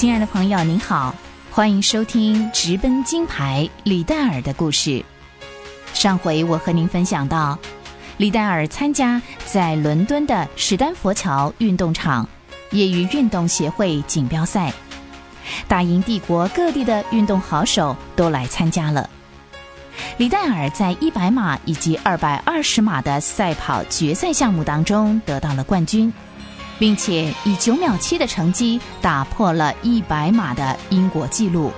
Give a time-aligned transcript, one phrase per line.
[0.00, 1.14] 亲爱的朋友，您好，
[1.50, 5.04] 欢迎收听直奔金牌李戴尔的故事。
[5.92, 7.58] 上回我和您分享到，
[8.16, 12.26] 李戴尔参加在伦敦的史丹佛桥运动场
[12.70, 14.72] 业余运动协会锦标赛，
[15.68, 19.06] 大英帝国各地的运动好手都来参加了。
[20.16, 26.10] 李戴尔在一百码以及二百二十码的赛跑决赛项目当中得到了冠军。
[26.80, 31.70] 并且以九秒七的成绩打破了一百码的英国纪录。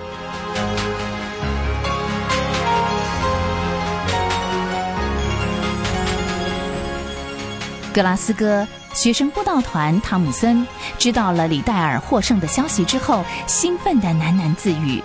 [7.92, 10.66] 格拉斯哥学生布道团汤姆森
[10.98, 15.02] 知道了李戴尔获胜的消息之后，兴奋的喃喃自语：“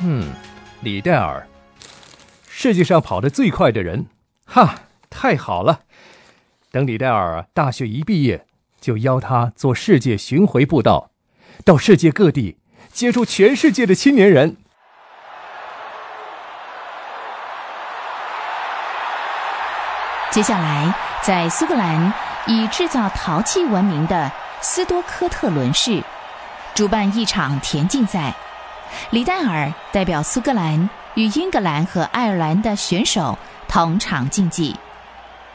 [0.00, 0.32] 嗯，
[0.80, 1.46] 李戴尔，
[2.48, 4.06] 世界上跑得最快的人，
[4.46, 4.74] 哈！”
[5.20, 5.80] 太好了！
[6.70, 8.46] 等李戴尔大学一毕业，
[8.80, 11.10] 就邀他做世界巡回步道，
[11.64, 12.56] 到世界各地
[12.92, 14.56] 接触全世界的青年人。
[20.30, 22.14] 接下来，在苏格兰
[22.46, 26.00] 以制造陶器闻名的斯多科特伦市，
[26.76, 28.32] 主办一场田径赛。
[29.10, 34.76] 李戴尔代表苏格兰与英格兰和爱尔兰的选手同场竞技。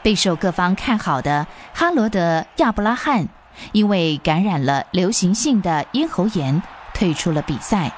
[0.04, 3.26] 备受各方看好的哈罗德·亚布拉罕，
[3.72, 7.90] 因为感染了流行性的咽喉炎，退出了比赛。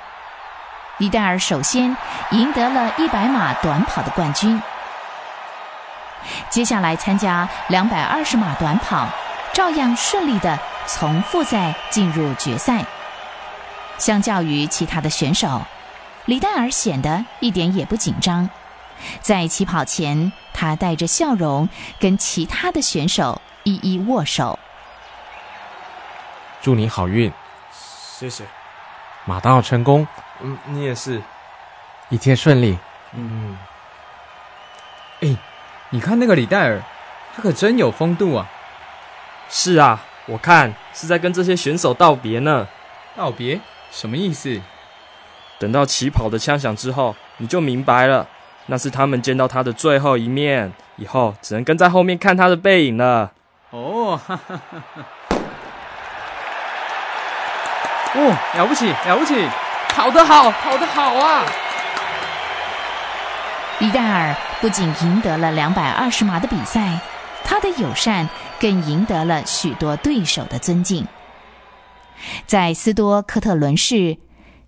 [0.98, 1.96] 李戴尔首先
[2.30, 4.62] 赢得了一百码短跑的冠军，
[6.48, 9.08] 接下来参加两百二十码短跑，
[9.52, 12.84] 照样顺利的从复赛进入决赛。
[13.98, 15.60] 相较于其他的选手，
[16.26, 18.48] 李戴尔显得一点也不紧张。
[19.20, 21.68] 在起跑前，他带着笑容
[21.98, 24.58] 跟其他的选手一一握手。
[26.62, 27.32] 祝你好运，
[27.72, 28.44] 谢谢。
[29.24, 30.06] 马到成功，
[30.40, 31.22] 嗯，你也是，
[32.08, 32.78] 一切顺利。
[33.12, 33.58] 嗯。
[35.20, 35.36] 哎，
[35.90, 36.82] 你看那个李戴尔，
[37.34, 38.48] 他可真有风度啊。
[39.48, 42.66] 是啊，我看是在跟这些选手道别呢。
[43.16, 43.60] 道别？
[43.90, 44.60] 什么意思？
[45.58, 48.28] 等到起跑的枪响之后，你就明白了。
[48.68, 53.32] 那是他们见到他的最后一面，以后只能跟在后面看他的背影了。
[53.70, 55.04] 哦，哈哈哈哈！
[58.14, 59.34] 哦，了不起，了不起，
[59.90, 61.44] 跑得好，跑得好啊！
[63.78, 66.98] 李戴尔不仅赢得了两百二十码的比赛，
[67.44, 68.28] 他的友善
[68.58, 71.06] 更赢得了许多对手的尊敬。
[72.46, 74.18] 在斯多克特伦市。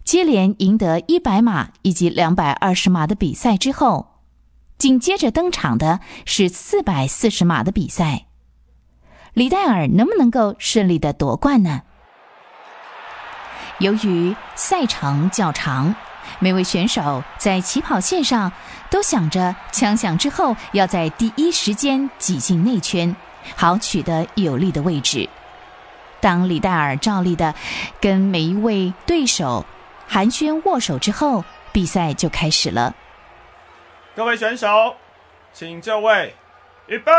[0.09, 4.23] 接连赢得一百码以及两百二十码的比赛之后，
[4.79, 8.25] 紧接着登场的是四百四十码的比赛。
[9.35, 11.83] 李戴尔能不能够顺利的夺冠呢？
[13.81, 15.95] 由于赛程较长，
[16.39, 18.51] 每位选手在起跑线上
[18.91, 23.15] 都想着枪响之后要在第一时间挤进内圈，
[23.55, 25.29] 好取得有利的位置。
[26.19, 27.55] 当李戴尔照例的
[28.01, 29.67] 跟每一位对手。
[30.09, 32.95] 寒暄握手之后，比赛就开始了。
[34.17, 34.97] 各位选手，
[35.53, 36.35] 请就位，
[36.87, 37.13] 预备。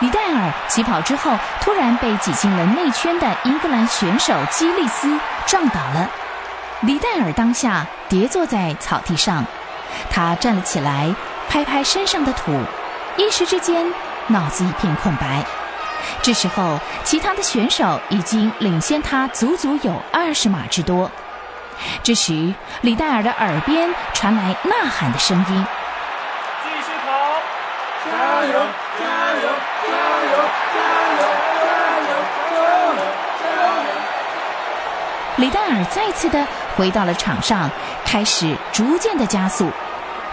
[0.00, 6.10] 李戴尔起跑之后，突然被挤进了内圈的英格兰选手基利斯撞倒了。
[6.80, 9.44] 李戴尔当下跌坐在草地上，
[10.10, 11.14] 他站了起来，
[11.48, 12.52] 拍拍身上的土，
[13.16, 13.86] 一时之间
[14.26, 15.42] 脑子一片空白。
[16.22, 21.10] 这时候，其他的选手已经领先他足足有二十码之多。
[22.02, 25.66] 这时，李戴尔的耳边传来呐喊的声音
[26.62, 27.10] ：“继续跑，
[28.06, 28.52] 加油，
[28.98, 29.04] 加
[29.42, 29.48] 油，
[29.82, 29.88] 加
[30.30, 30.34] 油，
[30.72, 30.78] 加
[31.18, 31.22] 油，
[31.60, 31.72] 加
[32.08, 32.12] 油，
[32.50, 32.56] 加
[32.94, 33.02] 油，
[33.40, 33.44] 加
[33.82, 33.92] 油！”
[35.36, 36.46] 李戴尔再次的
[36.76, 37.68] 回到了场上，
[38.04, 39.70] 开始逐渐的加速。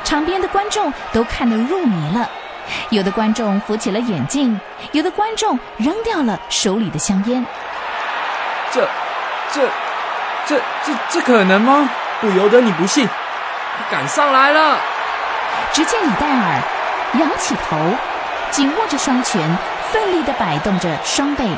[0.03, 2.29] 场边的观众都看得入迷了。
[2.89, 4.59] 有的观众扶起了眼镜，
[4.91, 7.45] 有的观众扔掉了手里的香烟。
[8.71, 8.87] 这、
[9.53, 9.61] 这、
[10.47, 11.89] 这、这、这可能吗？
[12.19, 13.07] 不由得你不信。
[13.07, 14.77] 他赶上来了！
[15.73, 16.61] 只见李戴尔
[17.19, 17.77] 仰起头，
[18.51, 19.41] 紧握着双拳，
[19.91, 21.49] 奋力地摆动着双臂。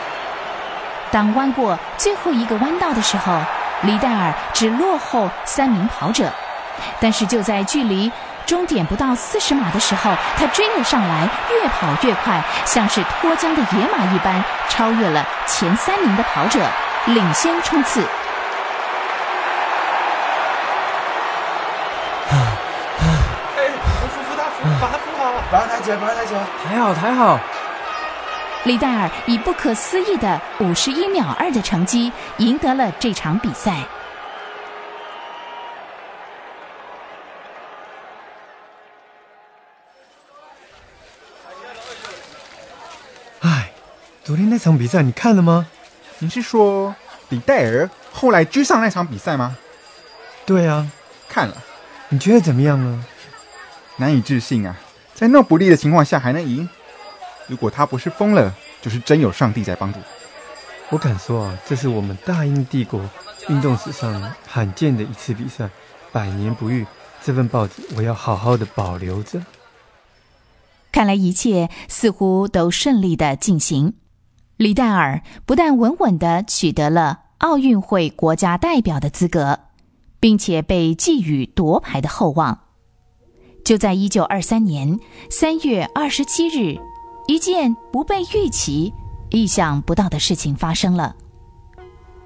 [1.11, 3.37] 当弯过最后一个弯道的时候，
[3.81, 6.31] 李戴尔只落后三名跑者，
[6.99, 8.11] 但是就在距离。
[8.45, 16.59] 终点不到四十码的时候，他追了上来，越跑越快，像是脱缰的野马一般，超越了前三名的跑者，
[17.05, 18.01] 领先冲刺。
[23.55, 25.33] 哎，扶扶他，扶把他扶好。
[25.51, 26.41] 把他抬起来，把他抬起来。
[26.67, 27.39] 抬好，抬好。
[28.63, 33.73] 李戴尔以不可思议的五十一秒二的成绩赢得了这场比赛。
[44.23, 45.67] 昨天那场比赛你看了吗？
[46.19, 46.95] 你是说
[47.27, 49.57] 李戴尔后来追上那场比赛吗？
[50.45, 50.89] 对啊，
[51.27, 51.61] 看了。
[52.07, 53.03] 你觉得怎么样呢？
[53.97, 54.77] 难以置信啊，
[55.13, 56.69] 在那不利的情况下还能赢。
[57.47, 59.99] 如果他不是疯了，就是真有上帝在帮助。
[60.89, 63.01] 我敢说啊，这是我们大英帝国
[63.49, 65.69] 运动史上罕见的一次比赛，
[66.13, 66.87] 百年不遇。
[67.21, 69.41] 这份报纸我要好好的保留着。
[70.93, 73.95] 看来一切似乎都顺利的进行。
[74.57, 79.59] 李戴尔不但稳稳的取得了奥运会国家代表的资格，
[80.19, 82.59] 并且被寄予夺牌的厚望。
[83.65, 86.79] 就在一九二三年三月二十七日。
[87.25, 88.93] 一件不被预期、
[89.29, 91.15] 意想不到的事情发生了。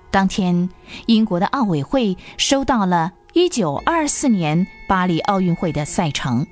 [0.10, 0.68] 当天，
[1.06, 6.48] 英国的奥委会收到了1924年巴黎奥运会的赛程。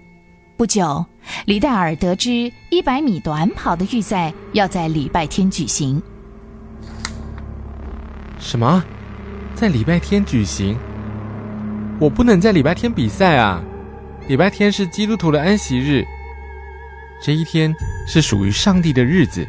[0.57, 1.05] 不久，
[1.45, 6.01] 李戴尔得知100米短跑的预赛要在礼拜天举行。
[8.39, 8.81] 什么？
[9.53, 10.77] 在礼拜天举行？
[11.99, 13.61] 我不能在礼拜天比赛啊！
[14.29, 16.05] 礼拜天是基督徒的安息日。
[17.21, 17.73] 这一天
[18.07, 19.45] 是属于上帝的日子，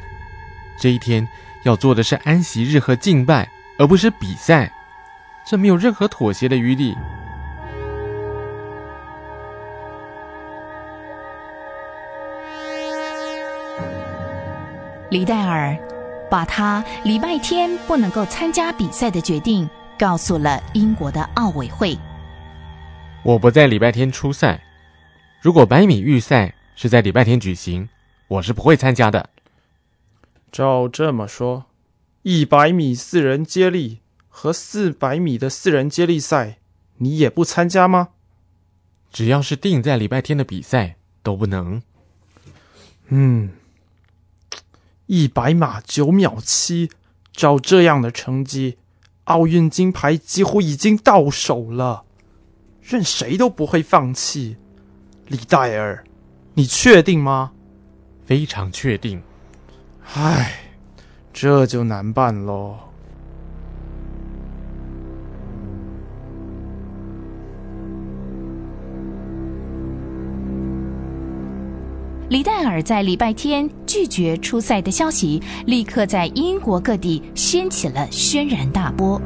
[0.76, 1.26] 这一天
[1.62, 3.49] 要做的是安息日和敬拜，
[3.79, 4.73] 而不是比赛。
[5.47, 6.97] 这没有任何妥协的余地。
[15.11, 15.76] 李戴尔
[16.31, 19.69] 把他礼拜天不能够参加比赛的决定
[19.99, 21.97] 告诉了英国的奥委会。
[23.23, 24.62] 我不在礼拜天出赛，
[25.41, 26.55] 如果百米预赛。
[26.79, 27.88] 是在礼拜天举行，
[28.29, 29.31] 我是不会参加的。
[30.53, 31.64] 照这么说，
[32.20, 36.59] 一百米四人接力和四百米的四人接力赛，
[36.99, 38.11] 你也不参加吗？
[39.11, 41.81] 只要是定在礼拜天的比赛都不能。
[43.06, 43.52] 嗯，
[45.06, 46.91] 一百码九秒七，
[47.32, 48.79] 照这样的成绩，
[49.25, 52.05] 奥运金牌几乎已经到手了，
[52.82, 54.56] 任谁都不会放弃。
[55.29, 56.05] 李戴尔。
[56.55, 57.53] 你确定吗？
[58.25, 59.23] 非常确定。
[60.14, 60.73] 唉，
[61.32, 62.79] 这就难办喽。
[72.28, 79.20] 李戴尔在礼拜天拒绝出赛的消息，立刻在英国各地掀起了轩然大波。